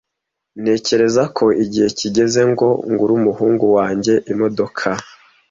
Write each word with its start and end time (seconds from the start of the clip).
Ntekereza 0.61 1.23
ko 1.37 1.45
igihe 1.63 1.87
kigeze 1.99 2.41
ngo 2.51 2.67
ngure 2.89 3.13
umuhungu 3.19 3.65
wanjye 3.77 4.13
imodoka. 4.31 4.85